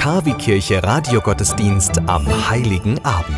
[0.00, 3.36] Der Kavi-Kirche Radiogottesdienst am Heiligen Abend.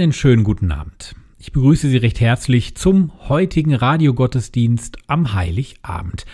[0.00, 1.14] Einen schönen guten Abend.
[1.38, 6.24] Ich begrüße Sie recht herzlich zum heutigen Radiogottesdienst am Heiligabend.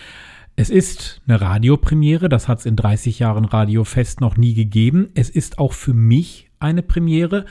[0.55, 5.09] Es ist eine Radiopremiere, das hat es in 30 Jahren Radiofest noch nie gegeben.
[5.15, 7.45] Es ist auch für mich eine Premiere,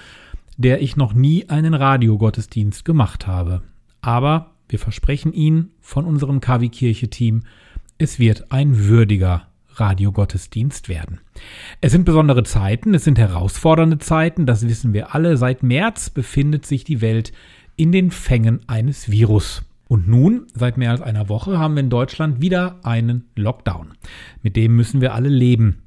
[0.56, 3.60] der ich noch nie einen Radiogottesdienst gemacht habe.
[4.00, 7.42] Aber wir versprechen Ihnen von unserem KW-Kirche-Team,
[7.98, 9.48] es wird ein würdiger
[9.80, 11.20] Radiogottesdienst werden.
[11.80, 15.36] Es sind besondere Zeiten, es sind herausfordernde Zeiten, das wissen wir alle.
[15.36, 17.32] Seit März befindet sich die Welt
[17.76, 19.62] in den Fängen eines Virus.
[19.88, 23.92] Und nun, seit mehr als einer Woche, haben wir in Deutschland wieder einen Lockdown.
[24.42, 25.82] Mit dem müssen wir alle leben.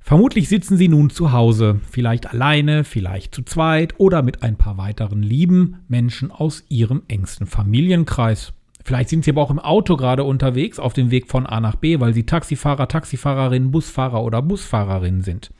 [0.00, 4.78] Vermutlich sitzen Sie nun zu Hause, vielleicht alleine, vielleicht zu zweit oder mit ein paar
[4.78, 8.52] weiteren lieben Menschen aus Ihrem engsten Familienkreis.
[8.86, 11.74] Vielleicht sind Sie aber auch im Auto gerade unterwegs auf dem Weg von A nach
[11.74, 15.52] B, weil Sie Taxifahrer, Taxifahrerin, Busfahrer oder Busfahrerin sind.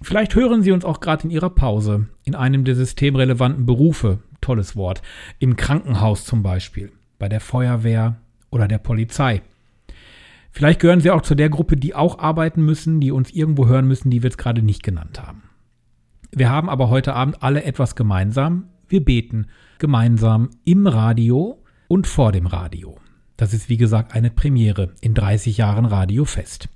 [0.00, 4.76] Vielleicht hören Sie uns auch gerade in Ihrer Pause in einem der systemrelevanten Berufe, tolles
[4.76, 5.02] Wort,
[5.40, 8.18] im Krankenhaus zum Beispiel, bei der Feuerwehr
[8.50, 9.42] oder der Polizei.
[10.52, 13.88] Vielleicht gehören Sie auch zu der Gruppe, die auch arbeiten müssen, die uns irgendwo hören
[13.88, 15.42] müssen, die wir jetzt gerade nicht genannt haben.
[16.30, 18.68] Wir haben aber heute Abend alle etwas gemeinsam.
[18.86, 19.48] Wir beten
[19.80, 21.61] gemeinsam im Radio
[21.92, 22.96] und vor dem Radio.
[23.36, 26.70] Das ist wie gesagt eine Premiere in 30 Jahren Radiofest.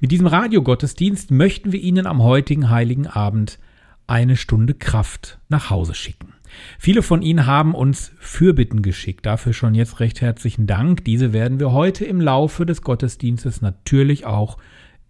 [0.00, 3.58] Mit diesem Radiogottesdienst möchten wir Ihnen am heutigen heiligen Abend
[4.06, 6.32] eine Stunde Kraft nach Hause schicken.
[6.78, 9.26] Viele von Ihnen haben uns Fürbitten geschickt.
[9.26, 11.04] Dafür schon jetzt recht herzlichen Dank.
[11.04, 14.56] Diese werden wir heute im Laufe des Gottesdienstes natürlich auch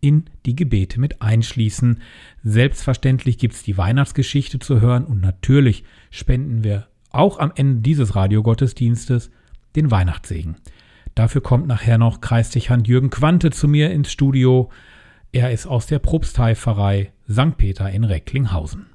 [0.00, 2.02] in die Gebete mit einschließen.
[2.42, 8.14] Selbstverständlich gibt es die Weihnachtsgeschichte zu hören und natürlich spenden wir auch am Ende dieses
[8.14, 9.30] Radiogottesdienstes
[9.76, 10.56] den Weihnachtssegen.
[11.14, 14.70] Dafür kommt nachher noch Kreisdechant Jürgen Quante zu mir ins Studio.
[15.32, 17.56] Er ist aus der Propstheiferei St.
[17.56, 18.86] Peter in Recklinghausen.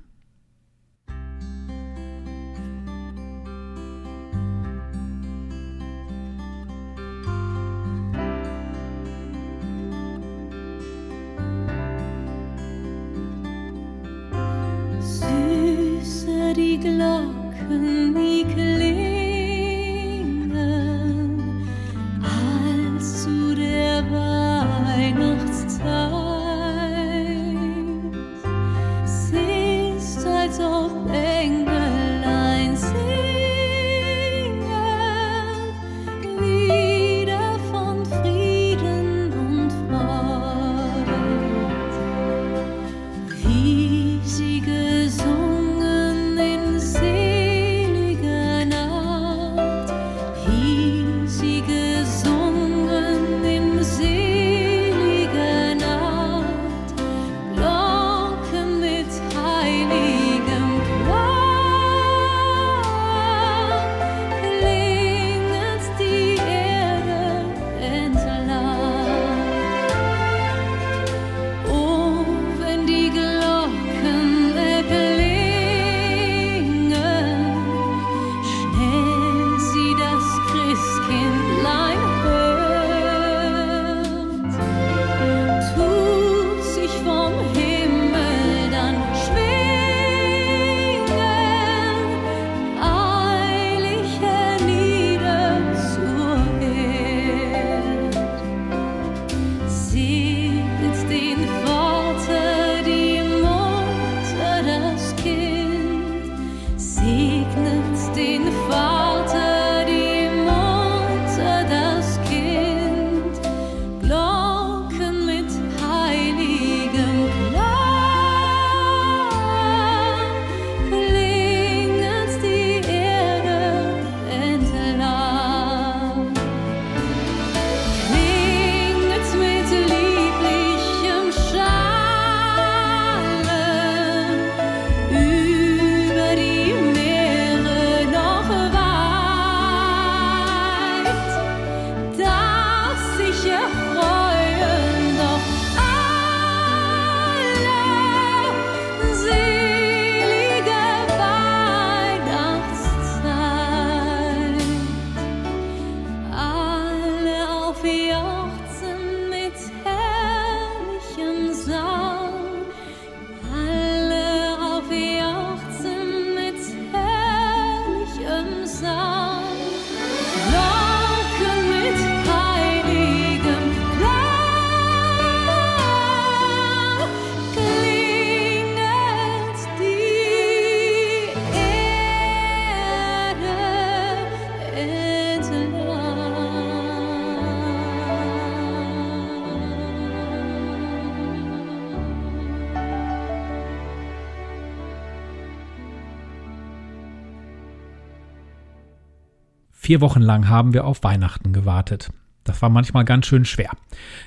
[199.90, 202.12] Vier Wochen lang haben wir auf Weihnachten gewartet.
[202.44, 203.72] Das war manchmal ganz schön schwer.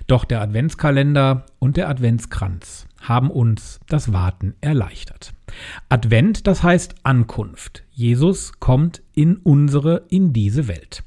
[0.09, 5.33] Doch der Adventskalender und der Adventskranz haben uns das Warten erleichtert.
[5.89, 7.85] Advent, das heißt Ankunft.
[7.93, 11.05] Jesus kommt in unsere, in diese Welt.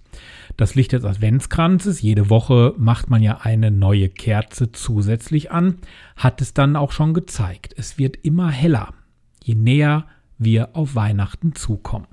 [0.55, 5.79] Das Licht des Adventskranzes, jede Woche macht man ja eine neue Kerze zusätzlich an,
[6.15, 7.73] hat es dann auch schon gezeigt.
[7.75, 8.93] Es wird immer heller,
[9.43, 10.05] je näher
[10.37, 12.07] wir auf Weihnachten zukommen.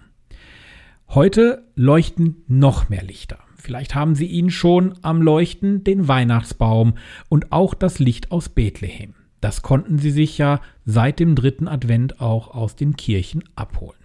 [1.14, 3.38] Heute leuchten noch mehr Lichter.
[3.56, 6.94] Vielleicht haben Sie ihn schon am Leuchten, den Weihnachtsbaum
[7.28, 9.12] und auch das Licht aus Bethlehem.
[9.42, 13.98] Das konnten Sie sich ja seit dem dritten Advent auch aus den Kirchen abholen.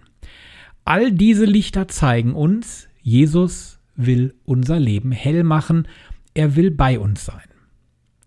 [0.84, 5.88] All diese Lichter zeigen uns, Jesus will unser Leben hell machen,
[6.34, 7.48] er will bei uns sein.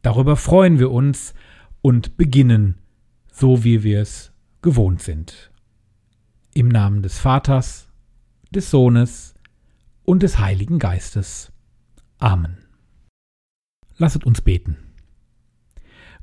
[0.01, 1.35] Darüber freuen wir uns
[1.83, 2.77] und beginnen,
[3.31, 4.33] so wie wir es
[4.63, 5.51] gewohnt sind.
[6.55, 7.90] Im Namen des Vaters,
[8.51, 9.35] des Sohnes
[10.05, 11.53] und des Heiligen Geistes.
[12.19, 12.59] Amen.
[13.97, 14.77] Lasset uns beten.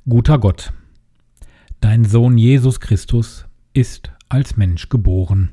[0.08, 0.74] Guter Gott,
[1.80, 5.52] dein Sohn Jesus Christus ist als Mensch geboren.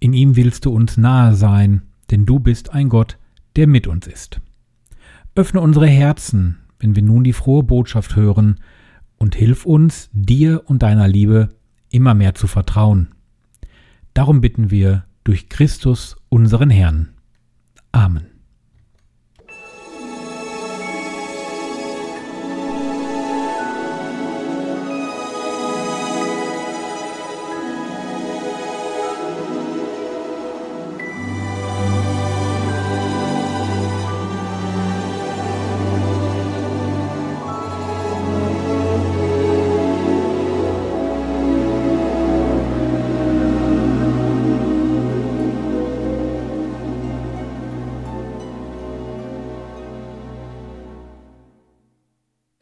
[0.00, 3.18] In ihm willst du uns nahe sein, denn du bist ein Gott,
[3.56, 4.40] der mit uns ist.
[5.34, 8.60] Öffne unsere Herzen, wenn wir nun die frohe Botschaft hören,
[9.16, 11.48] und hilf uns, dir und deiner Liebe
[11.90, 13.14] immer mehr zu vertrauen.
[14.14, 17.14] Darum bitten wir durch Christus unseren Herrn.
[17.92, 18.31] Amen.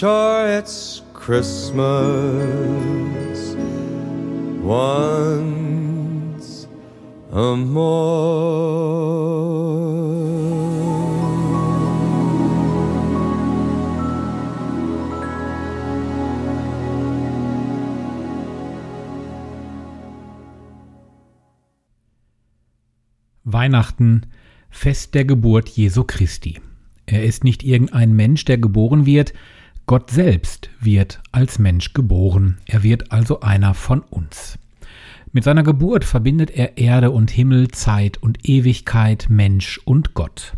[0.00, 1.84] Sure, it's Christmas
[4.62, 6.66] once
[7.30, 7.54] a
[23.44, 24.22] Weihnachten,
[24.70, 26.58] Fest der Geburt Jesu Christi.
[27.04, 29.34] Er ist nicht irgendein Mensch, der geboren wird,
[29.90, 34.56] Gott selbst wird als Mensch geboren, er wird also einer von uns.
[35.32, 40.52] Mit seiner Geburt verbindet er Erde und Himmel, Zeit und Ewigkeit, Mensch und Gott.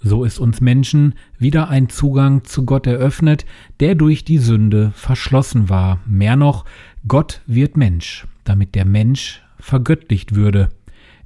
[0.00, 3.46] So ist uns Menschen wieder ein Zugang zu Gott eröffnet,
[3.78, 6.00] der durch die Sünde verschlossen war.
[6.04, 6.64] Mehr noch,
[7.06, 10.68] Gott wird Mensch, damit der Mensch vergöttlicht würde.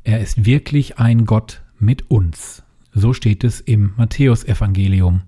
[0.05, 2.63] Er ist wirklich ein Gott mit uns.
[2.95, 5.23] So steht es im Matthäusevangelium.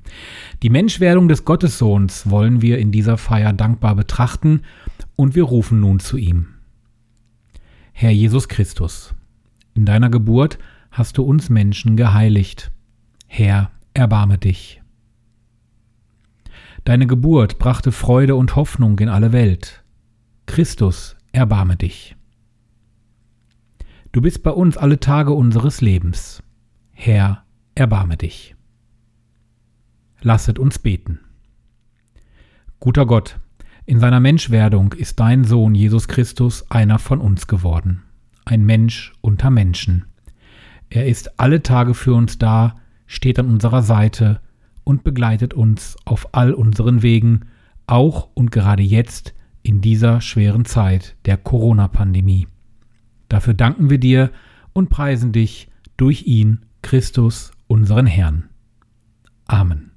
[0.62, 4.62] Die Menschwerdung des Gottessohns wollen wir in dieser Feier dankbar betrachten
[5.16, 6.48] und wir rufen nun zu ihm.
[7.92, 9.14] Herr Jesus Christus,
[9.74, 10.58] in deiner Geburt
[10.90, 12.70] hast du uns Menschen geheiligt.
[13.26, 14.82] Herr, erbarme dich.
[16.84, 19.82] Deine Geburt brachte Freude und Hoffnung in alle Welt.
[20.44, 22.14] Christus, erbarme dich.
[24.12, 26.42] Du bist bei uns alle Tage unseres Lebens.
[26.92, 27.43] Herr,
[27.74, 28.54] erbarme dich.
[30.20, 31.20] Lasset uns beten.
[32.80, 33.38] Guter Gott,
[33.86, 38.02] in seiner Menschwerdung ist dein Sohn Jesus Christus einer von uns geworden.
[38.44, 40.04] ein Mensch unter Menschen.
[40.90, 42.76] Er ist alle Tage für uns da,
[43.06, 44.40] steht an unserer Seite
[44.84, 47.46] und begleitet uns auf all unseren Wegen,
[47.86, 52.46] auch und gerade jetzt in dieser schweren Zeit der Corona-Pandemie.
[53.28, 54.30] Dafür danken wir dir
[54.72, 58.50] und preisen dich durch ihn, Christus, unseren Herrn.
[59.46, 59.93] Amen.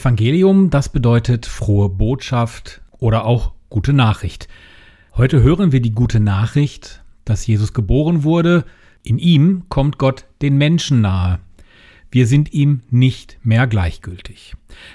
[0.00, 4.48] Evangelium, das bedeutet frohe Botschaft oder auch gute Nachricht.
[5.14, 8.64] Heute hören wir die gute Nachricht, dass Jesus geboren wurde.
[9.02, 11.38] In ihm kommt Gott den Menschen nahe.
[12.10, 14.54] Wir sind ihm nicht mehr gleichgültig.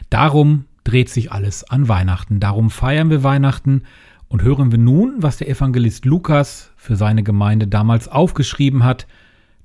[0.09, 2.39] Darum dreht sich alles an Weihnachten.
[2.39, 3.83] Darum feiern wir Weihnachten
[4.27, 9.05] und hören wir nun, was der Evangelist Lukas für seine Gemeinde damals aufgeschrieben hat.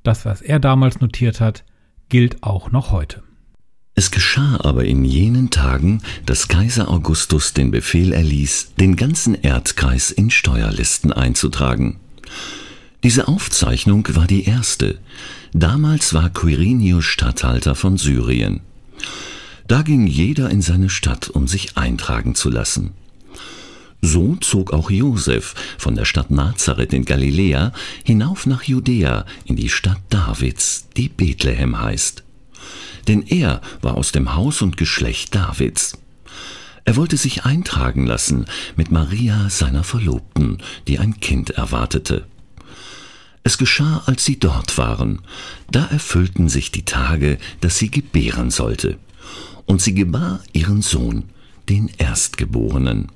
[0.02, 1.64] Das, was er damals notiert hat,
[2.10, 3.22] gilt auch noch heute.
[4.00, 10.10] Es geschah aber in jenen Tagen, dass Kaiser Augustus den Befehl erließ, den ganzen Erdkreis
[10.10, 12.00] in Steuerlisten einzutragen.
[13.02, 14.98] Diese Aufzeichnung war die erste.
[15.52, 18.60] Damals war Quirinius Statthalter von Syrien.
[19.68, 22.92] Da ging jeder in seine Stadt, um sich eintragen zu lassen.
[24.00, 29.68] So zog auch Josef von der Stadt Nazareth in Galiläa hinauf nach Judäa in die
[29.68, 32.24] Stadt Davids, die Bethlehem heißt
[33.08, 35.98] denn er war aus dem Haus und Geschlecht Davids.
[36.84, 40.58] Er wollte sich eintragen lassen mit Maria, seiner Verlobten,
[40.88, 42.26] die ein Kind erwartete.
[43.42, 45.20] Es geschah, als sie dort waren,
[45.70, 48.98] da erfüllten sich die Tage, dass sie gebären sollte.
[49.66, 51.24] Und sie gebar ihren Sohn,
[51.68, 53.08] den Erstgeborenen.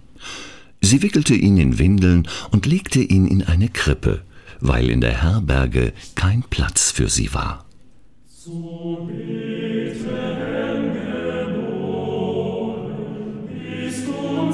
[0.80, 4.22] Sie wickelte ihn in Windeln und legte ihn in eine Krippe,
[4.60, 7.64] weil in der Herberge kein Platz für sie war.
[8.26, 9.08] So
[13.84, 14.52] Christum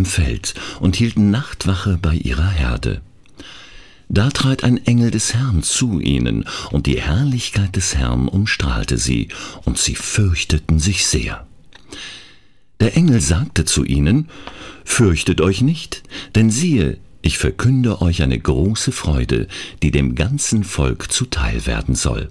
[0.00, 3.00] freiem Feld und hielten Nachtwache bei ihrer Herde.
[4.08, 9.28] Da trat ein Engel des Herrn zu ihnen, und die Herrlichkeit des Herrn umstrahlte sie,
[9.64, 11.46] und sie fürchteten sich sehr.
[12.80, 14.28] Der Engel sagte zu ihnen,
[14.84, 16.02] Fürchtet euch nicht,
[16.34, 19.46] denn siehe, ich verkünde euch eine große Freude,
[19.82, 22.28] die dem ganzen Volk zuteil werden soll.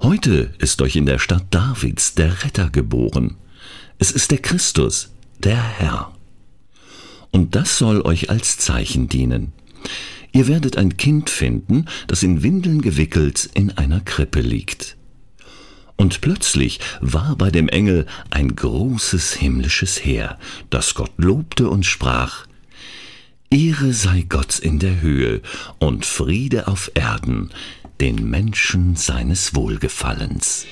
[0.00, 3.36] Heute ist euch in der Stadt Davids der Retter geboren.
[3.98, 6.15] Es ist der Christus, der Herr.
[7.36, 9.52] Und das soll euch als Zeichen dienen.
[10.32, 14.96] Ihr werdet ein Kind finden, das in Windeln gewickelt in einer Krippe liegt.
[15.96, 20.38] Und plötzlich war bei dem Engel ein großes himmlisches Heer,
[20.70, 22.46] das Gott lobte und sprach,
[23.50, 25.42] Ehre sei Gott in der Höhe
[25.78, 27.50] und Friede auf Erden,
[28.00, 30.64] den Menschen seines Wohlgefallens.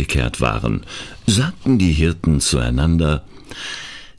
[0.00, 0.82] Zurückgekehrt waren,
[1.26, 3.24] sagten die Hirten zueinander,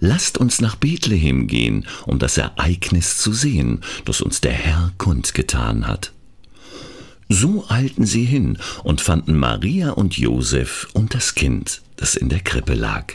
[0.03, 5.85] Lasst uns nach Bethlehem gehen, um das Ereignis zu sehen, das uns der Herr kundgetan
[5.85, 6.11] hat.
[7.29, 12.39] So eilten sie hin und fanden Maria und Josef und das Kind, das in der
[12.39, 13.13] Krippe lag.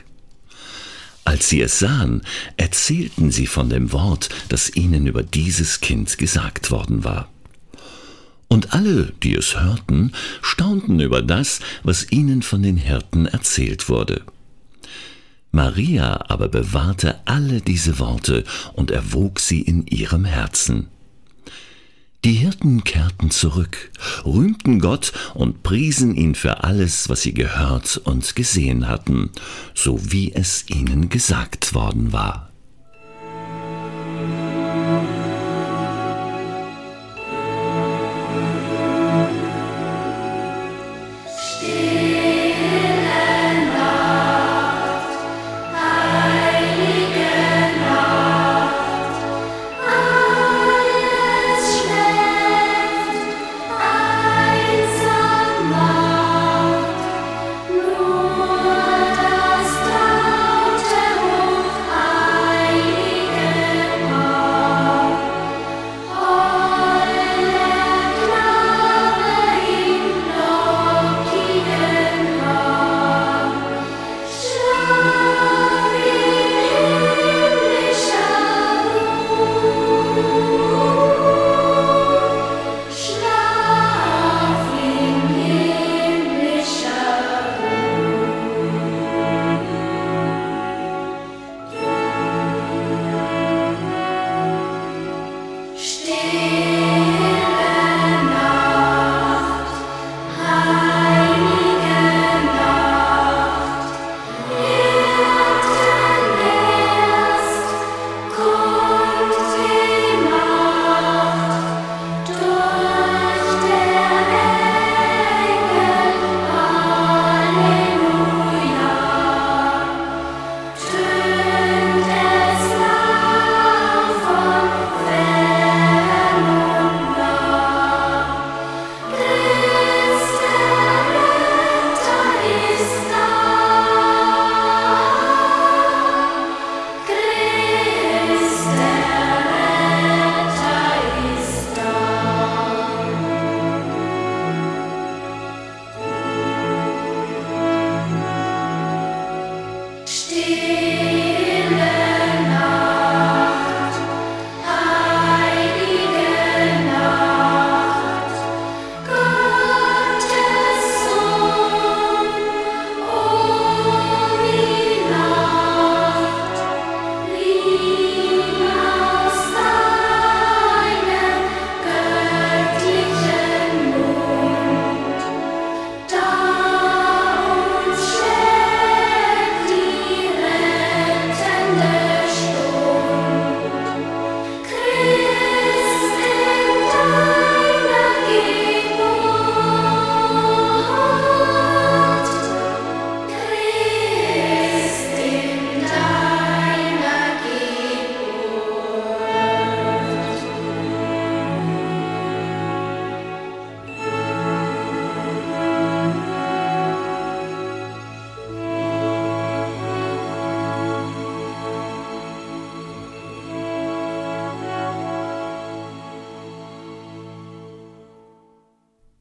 [1.25, 2.23] Als sie es sahen,
[2.57, 7.29] erzählten sie von dem Wort, das ihnen über dieses Kind gesagt worden war.
[8.49, 14.23] Und alle, die es hörten, staunten über das, was ihnen von den Hirten erzählt wurde.
[15.51, 20.89] Maria aber bewahrte alle diese Worte und erwog sie in ihrem Herzen.
[22.27, 23.91] Die Hirten kehrten zurück,
[24.25, 29.31] rühmten Gott und priesen ihn für alles, was sie gehört und gesehen hatten,
[29.75, 32.46] so wie es ihnen gesagt worden war.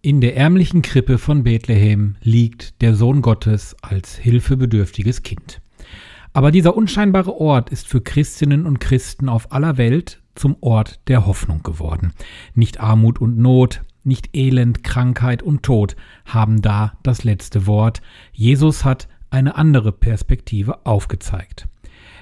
[0.06, 5.62] In der ärmlichen Krippe von Bethlehem liegt der Sohn Gottes als hilfebedürftiges Kind.
[6.32, 11.26] Aber dieser unscheinbare Ort ist für Christinnen und Christen auf aller Welt zum Ort der
[11.26, 12.14] Hoffnung geworden.
[12.54, 18.04] Nicht Armut und Not, nicht Elend, Krankheit und Tod haben da das letzte Wort.
[18.32, 21.68] Jesus hat eine andere Perspektive aufgezeigt.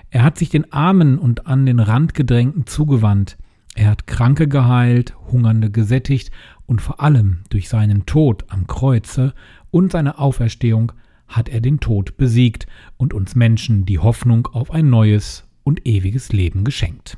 [0.10, 3.36] Er hat sich den Armen und an den Rand gedrängten zugewandt.
[3.76, 6.32] Er hat Kranke geheilt, Hungernde gesättigt
[6.66, 9.34] und vor allem durch seinen Tod am Kreuze
[9.72, 10.92] und seine Auferstehung
[11.28, 16.32] hat er den Tod besiegt und uns Menschen die Hoffnung auf ein neues und ewiges
[16.32, 17.18] Leben geschenkt.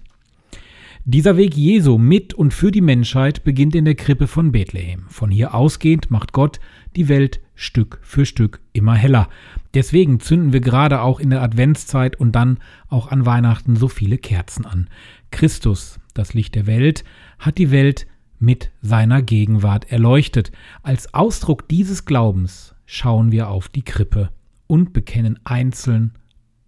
[1.03, 5.03] Dieser Weg Jesu mit und für die Menschheit beginnt in der Krippe von Bethlehem.
[5.07, 6.59] Von hier ausgehend macht Gott
[6.95, 9.29] die Welt Stück für Stück immer heller.
[9.75, 14.17] Deswegen zünden wir gerade auch in der Adventszeit und dann auch an Weihnachten so viele
[14.17, 14.89] Kerzen an.
[15.29, 17.03] Christus, das Licht der Welt,
[17.37, 18.07] hat die Welt
[18.39, 20.51] mit seiner Gegenwart erleuchtet.
[20.81, 24.31] Als Ausdruck dieses Glaubens schauen wir auf die Krippe
[24.67, 26.13] und bekennen einzeln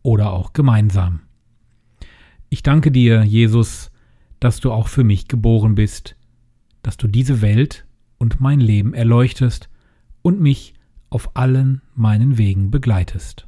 [0.04, 1.22] oder auch gemeinsam.
[2.50, 3.92] Ich danke dir, Jesus,
[4.40, 6.16] dass du auch für mich geboren bist,
[6.84, 7.86] dass du diese Welt
[8.18, 9.70] und mein Leben erleuchtest
[10.22, 10.74] und mich
[11.10, 13.47] auf allen meinen Wegen begleitest.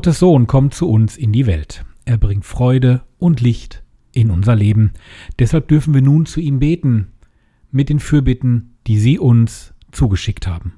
[0.00, 1.84] Gottes Sohn kommt zu uns in die Welt.
[2.06, 3.82] Er bringt Freude und Licht
[4.12, 4.92] in unser Leben.
[5.38, 7.08] Deshalb dürfen wir nun zu ihm beten
[7.70, 10.72] mit den Fürbitten, die Sie uns zugeschickt haben.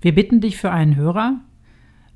[0.00, 1.40] Wir bitten dich für einen Hörer,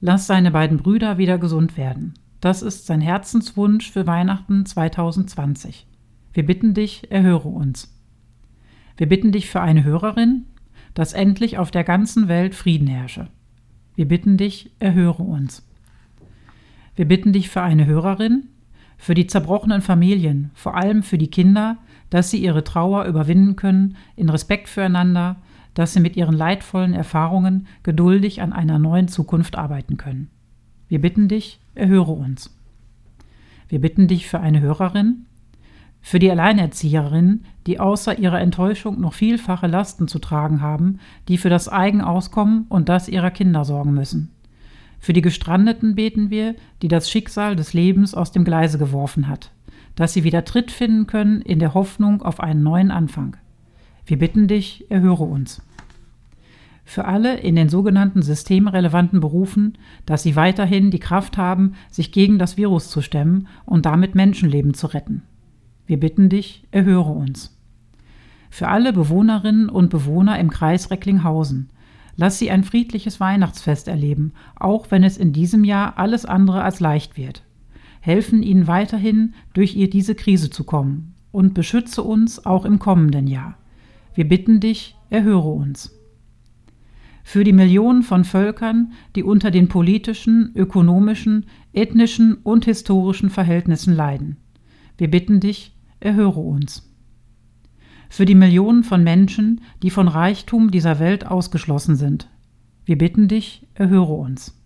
[0.00, 2.14] lass seine beiden Brüder wieder gesund werden.
[2.40, 5.86] Das ist sein Herzenswunsch für Weihnachten 2020.
[6.32, 7.94] Wir bitten dich, erhöre uns.
[8.96, 10.46] Wir bitten dich für eine Hörerin,
[10.94, 13.28] dass endlich auf der ganzen Welt Frieden herrsche.
[13.96, 15.62] Wir bitten dich, erhöre uns.
[16.96, 18.48] Wir bitten dich für eine Hörerin,
[18.96, 21.78] für die zerbrochenen Familien, vor allem für die Kinder,
[22.10, 25.36] dass sie ihre Trauer überwinden können, in Respekt füreinander,
[25.74, 30.30] dass sie mit ihren leidvollen Erfahrungen geduldig an einer neuen Zukunft arbeiten können.
[30.88, 32.56] Wir bitten dich, erhöre uns.
[33.68, 35.26] Wir bitten dich für eine Hörerin,
[36.00, 41.48] für die Alleinerzieherin, die außer ihrer Enttäuschung noch vielfache Lasten zu tragen haben, die für
[41.48, 44.33] das Eigenauskommen und das ihrer Kinder sorgen müssen.
[45.04, 49.50] Für die Gestrandeten beten wir, die das Schicksal des Lebens aus dem Gleise geworfen hat,
[49.96, 53.36] dass sie wieder Tritt finden können in der Hoffnung auf einen neuen Anfang.
[54.06, 55.60] Wir bitten dich, erhöre uns.
[56.86, 59.76] Für alle in den sogenannten systemrelevanten Berufen,
[60.06, 64.72] dass sie weiterhin die Kraft haben, sich gegen das Virus zu stemmen und damit Menschenleben
[64.72, 65.20] zu retten.
[65.86, 67.54] Wir bitten dich, erhöre uns.
[68.48, 71.68] Für alle Bewohnerinnen und Bewohner im Kreis Recklinghausen,
[72.16, 76.80] lass sie ein friedliches Weihnachtsfest erleben, auch wenn es in diesem Jahr alles andere als
[76.80, 77.42] leicht wird.
[78.00, 83.26] Helfen ihnen weiterhin, durch ihr diese Krise zu kommen und beschütze uns auch im kommenden
[83.26, 83.56] Jahr.
[84.14, 85.98] Wir bitten dich, erhöre uns.
[87.24, 94.36] Für die Millionen von Völkern, die unter den politischen, ökonomischen, ethnischen und historischen Verhältnissen leiden.
[94.98, 96.93] Wir bitten dich, erhöre uns.
[98.08, 102.28] Für die Millionen von Menschen, die von Reichtum dieser Welt ausgeschlossen sind.
[102.84, 104.60] Wir bitten dich, erhöre uns.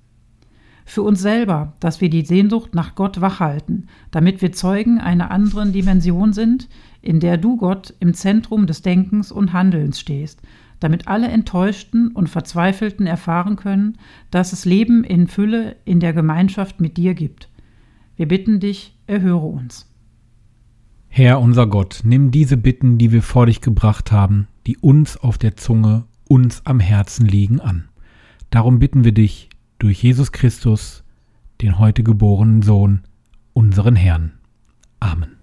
[0.84, 5.72] Für uns selber, dass wir die Sehnsucht nach Gott wachhalten, damit wir Zeugen einer anderen
[5.72, 6.68] Dimension sind,
[7.02, 10.40] in der du Gott im Zentrum des Denkens und Handelns stehst,
[10.80, 13.98] damit alle Enttäuschten und Verzweifelten erfahren können,
[14.30, 17.50] dass es Leben in Fülle in der Gemeinschaft mit dir gibt.
[18.16, 19.92] Wir bitten dich, erhöre uns.
[21.18, 25.36] Herr unser Gott, nimm diese Bitten, die wir vor dich gebracht haben, die uns auf
[25.36, 27.88] der Zunge, uns am Herzen liegen, an.
[28.50, 29.50] Darum bitten wir dich
[29.80, 31.02] durch Jesus Christus,
[31.60, 33.00] den heute geborenen Sohn,
[33.52, 34.34] unseren Herrn.
[35.00, 35.37] Amen.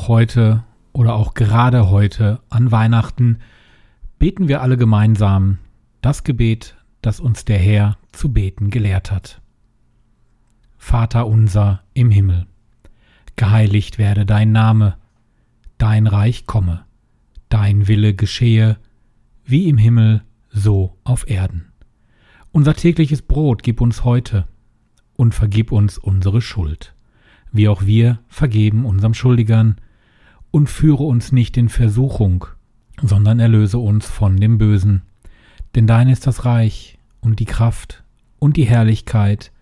[0.00, 3.40] Auch heute oder auch gerade heute an Weihnachten
[4.18, 5.58] beten wir alle gemeinsam
[6.00, 9.42] das Gebet, das uns der Herr zu beten gelehrt hat.
[10.78, 12.46] Vater unser im Himmel,
[13.36, 14.96] geheiligt werde dein Name,
[15.76, 16.86] dein Reich komme,
[17.50, 18.78] dein Wille geschehe,
[19.44, 21.72] wie im Himmel, so auf Erden.
[22.52, 24.48] Unser tägliches Brot gib uns heute
[25.14, 26.94] und vergib uns unsere Schuld,
[27.52, 29.76] wie auch wir vergeben unserem Schuldigern,
[30.50, 32.46] und führe uns nicht in Versuchung,
[33.02, 35.02] sondern erlöse uns von dem Bösen.
[35.74, 38.02] Denn dein ist das Reich und die Kraft
[38.38, 39.52] und die Herrlichkeit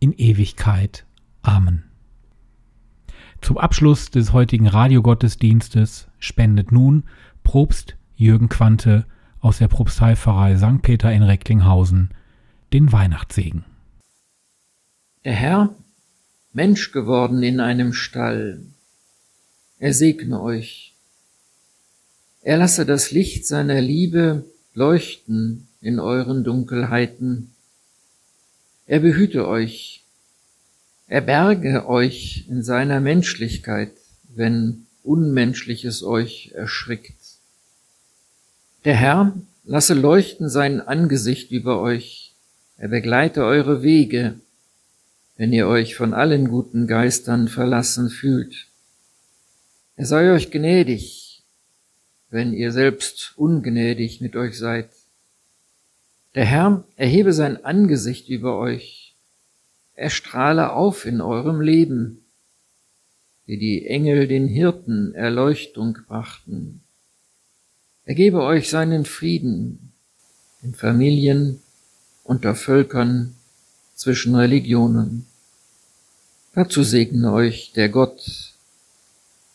[0.00, 1.06] in Ewigkeit.
[1.42, 1.84] Amen.
[3.40, 7.04] Zum Abschluss des heutigen Radiogottesdienstes spendet nun
[7.42, 9.06] Propst Jürgen Quante
[9.40, 10.80] aus der Propsteipfarrei St.
[10.82, 12.10] Peter in Recklinghausen
[12.72, 13.64] den Weihnachtssegen.
[15.24, 15.74] Der Herr,
[16.52, 18.62] Mensch geworden in einem Stall,
[19.84, 20.94] er segne euch.
[22.40, 27.50] Er lasse das Licht seiner Liebe leuchten in euren Dunkelheiten.
[28.86, 30.02] Er behüte euch.
[31.06, 33.92] Er berge euch in seiner Menschlichkeit,
[34.34, 37.20] wenn Unmenschliches euch erschrickt.
[38.86, 42.32] Der Herr lasse leuchten sein Angesicht über euch.
[42.78, 44.36] Er begleite eure Wege
[45.36, 48.68] wenn ihr euch von allen guten Geistern verlassen fühlt.
[49.96, 51.42] Er sei euch gnädig,
[52.30, 54.90] wenn ihr selbst ungnädig mit euch seid.
[56.34, 59.14] Der Herr erhebe sein Angesicht über euch,
[59.94, 62.24] er strahle auf in eurem Leben,
[63.46, 66.82] wie die Engel den Hirten Erleuchtung brachten.
[68.04, 69.92] Er gebe euch seinen Frieden
[70.62, 71.60] in Familien,
[72.24, 73.36] unter Völkern,
[73.94, 75.26] zwischen Religionen.
[76.54, 78.43] Dazu segne euch der Gott,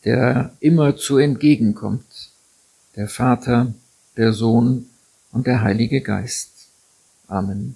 [0.05, 2.31] der immer zu entgegenkommt,
[2.95, 3.73] der Vater,
[4.17, 4.85] der Sohn
[5.31, 6.69] und der Heilige Geist.
[7.27, 7.75] Amen.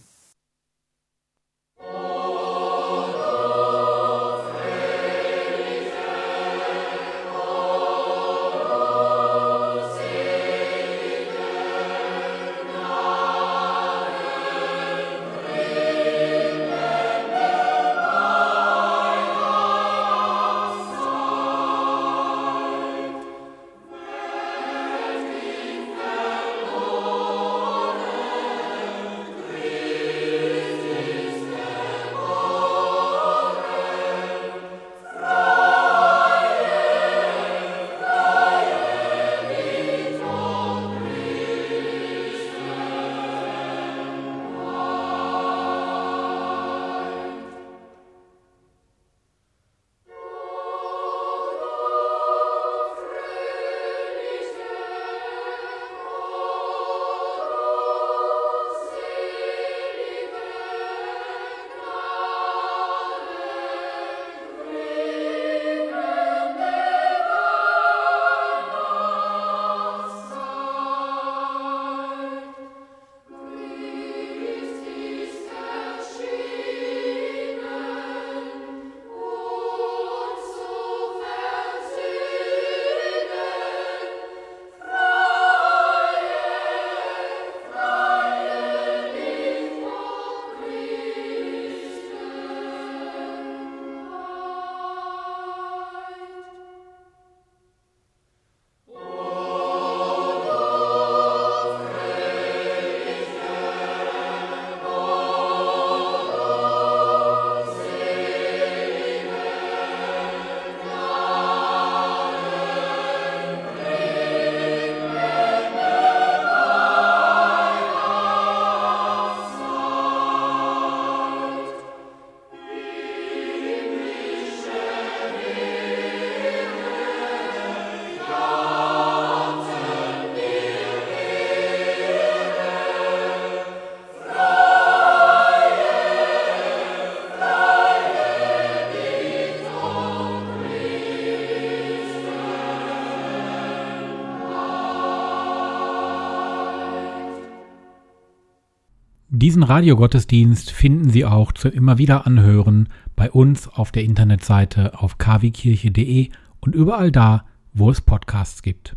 [149.53, 155.19] Diesen Radiogottesdienst finden Sie auch zum immer wieder anhören bei uns auf der Internetseite auf
[155.19, 156.29] kwkirche.de
[156.59, 158.95] und überall da, wo es Podcasts gibt.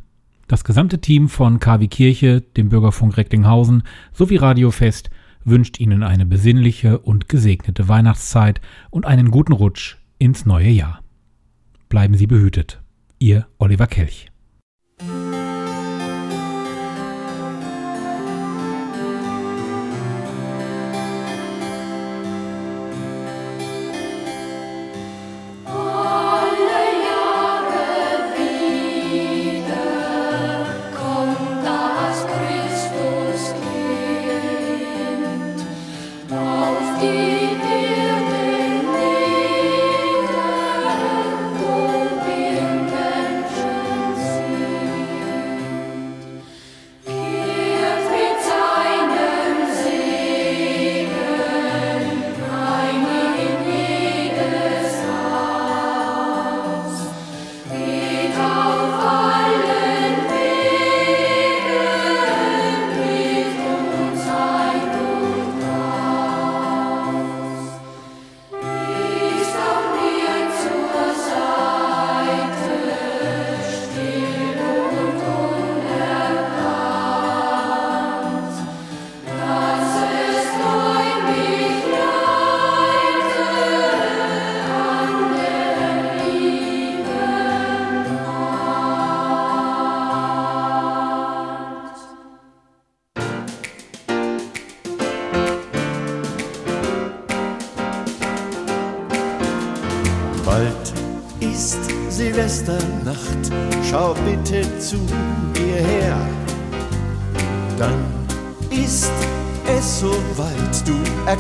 [0.49, 3.83] Das gesamte Team von KW Kirche, dem Bürgerfunk Recklinghausen
[4.15, 5.11] sowie Radiofest
[5.45, 11.03] wünscht Ihnen eine besinnliche und gesegnete Weihnachtszeit und einen guten Rutsch ins neue Jahr.
[11.91, 12.81] Bleiben Sie behütet.
[13.19, 14.31] Ihr Oliver Kelch.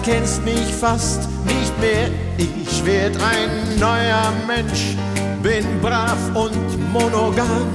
[0.06, 2.08] Erkennst mich fast nicht mehr.
[2.38, 4.96] Ich werd ein neuer Mensch,
[5.42, 7.66] bin brav und monogam.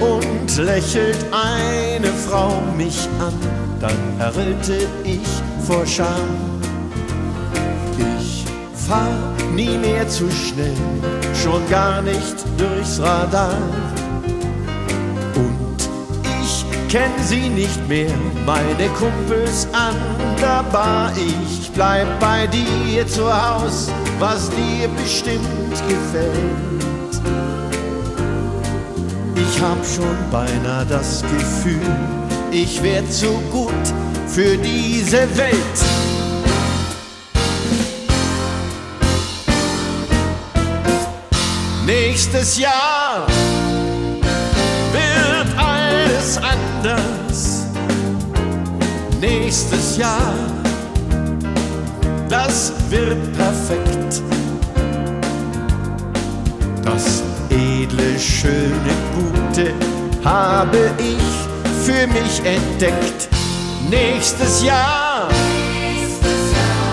[0.00, 3.34] Und lächelt eine Frau mich an,
[3.80, 5.20] dann erröte ich
[5.64, 6.28] vor Scham.
[8.18, 8.44] Ich
[8.88, 10.74] fahr nie mehr zu schnell,
[11.40, 13.56] schon gar nicht durchs Radar.
[15.36, 15.88] Und
[16.42, 18.10] ich kenn sie nicht mehr,
[18.46, 19.94] meine Kumpels an
[20.40, 21.12] der Bar.
[21.16, 26.82] Ich bleib bei dir zu Haus, was dir bestimmt gefällt.
[29.36, 31.96] Ich hab schon beinahe das Gefühl,
[32.50, 33.72] ich werd zu gut
[34.26, 35.56] für diese Welt.
[41.86, 43.01] Nächstes Jahr
[49.92, 50.32] Nächstes Jahr,
[52.30, 54.22] das wird perfekt.
[56.82, 59.74] Das edle, schöne, gute
[60.24, 63.28] habe ich für mich entdeckt.
[63.90, 65.28] Nächstes Jahr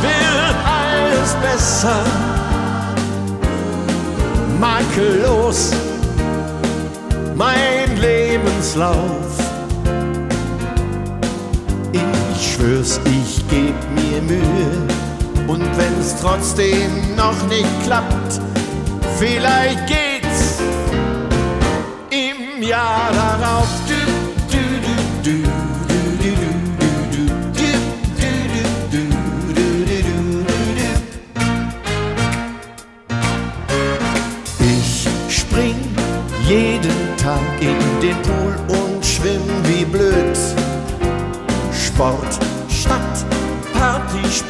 [0.02, 2.04] wird alles besser
[4.60, 5.72] makellos
[7.34, 9.49] mein Lebenslauf.
[12.70, 14.88] spürst, ich geb mir Mühe.
[15.48, 18.40] Und wenn's trotzdem noch nicht klappt,
[19.18, 20.60] vielleicht geht's
[22.12, 23.68] im Jahr darauf.
[34.62, 35.76] Ich spring
[36.48, 40.38] jeden Tag in den Pool und schwimm wie blöd.
[41.74, 42.49] Sport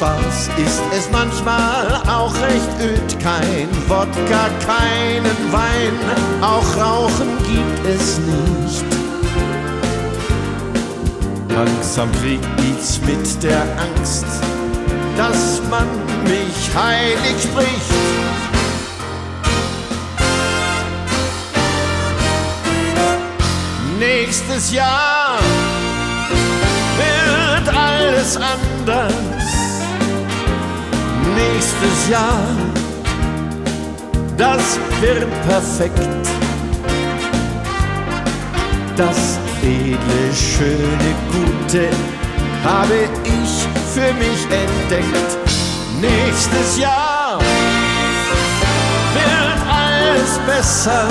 [0.00, 3.20] Spaß ist es manchmal auch recht öd.
[3.22, 5.92] Kein Wodka, keinen Wein,
[6.40, 8.84] auch Rauchen gibt es nicht.
[11.50, 14.24] Langsam krieg ich's mit der Angst,
[15.18, 15.86] dass man
[16.24, 17.92] mich heilig spricht.
[23.98, 25.38] Nächstes Jahr
[26.96, 29.49] wird alles anders.
[31.34, 32.48] Nächstes Jahr,
[34.36, 36.26] das wird perfekt.
[38.96, 41.88] Das edle, schöne, gute
[42.64, 45.38] habe ich für mich entdeckt.
[46.00, 47.38] Nächstes Jahr
[49.14, 51.08] wird alles besser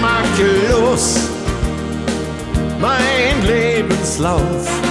[0.00, 1.28] makellos
[2.80, 4.89] mein Lebenslauf.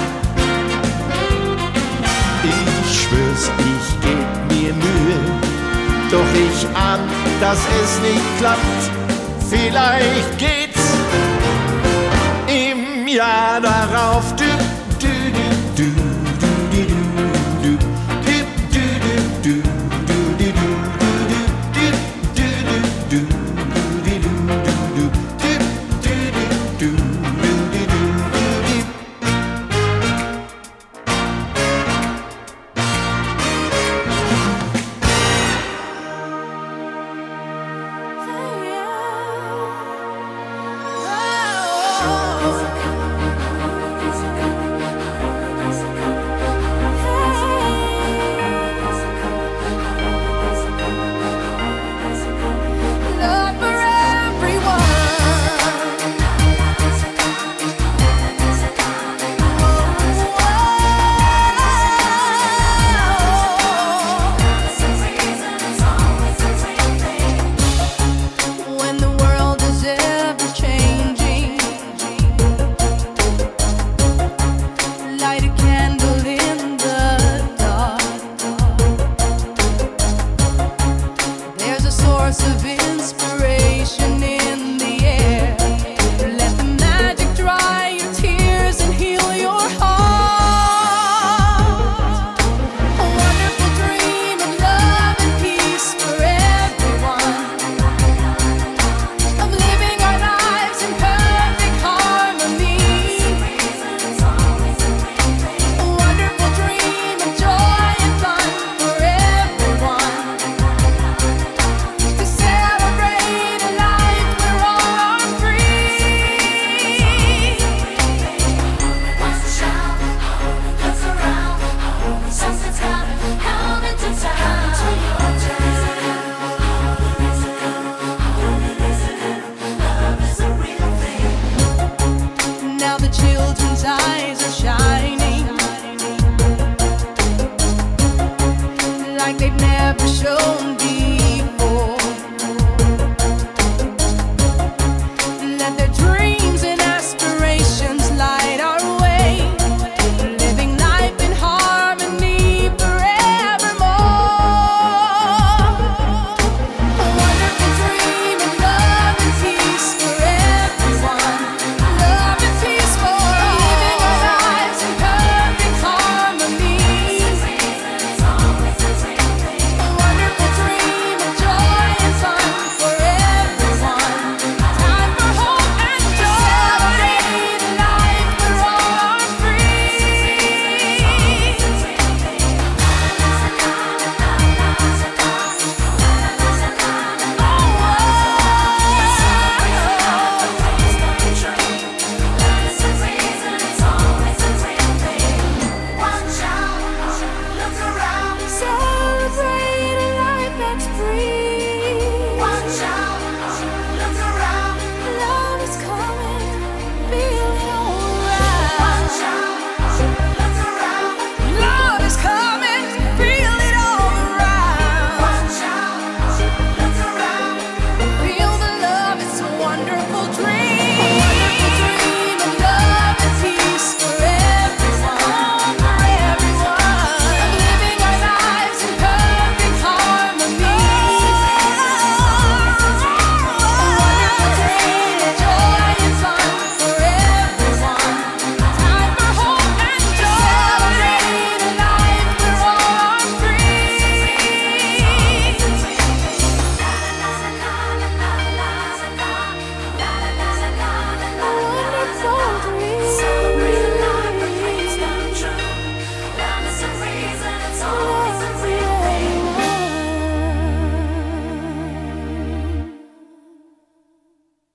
[3.10, 5.20] Schwör's, ich geb mir Mühe,
[6.12, 7.00] doch ich ahn,
[7.40, 8.60] dass es nicht klappt.
[9.50, 10.80] Vielleicht geht's
[12.48, 14.36] im Jahr darauf.
[14.36, 14.79] Du,